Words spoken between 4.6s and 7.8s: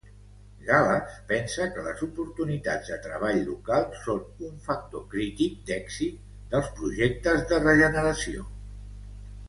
factor crític d'èxit dels projectes de